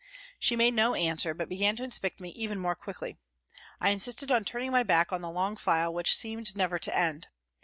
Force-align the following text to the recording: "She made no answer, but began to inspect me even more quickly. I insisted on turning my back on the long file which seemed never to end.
"She 0.39 0.55
made 0.55 0.73
no 0.73 0.95
answer, 0.95 1.35
but 1.35 1.47
began 1.47 1.75
to 1.75 1.83
inspect 1.83 2.19
me 2.19 2.29
even 2.29 2.57
more 2.57 2.73
quickly. 2.73 3.17
I 3.79 3.91
insisted 3.91 4.31
on 4.31 4.43
turning 4.43 4.71
my 4.71 4.81
back 4.81 5.13
on 5.13 5.21
the 5.21 5.29
long 5.29 5.55
file 5.55 5.93
which 5.93 6.15
seemed 6.17 6.57
never 6.57 6.79
to 6.79 6.97
end. 6.97 7.27